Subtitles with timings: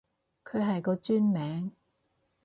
[0.43, 1.73] 佢係個專名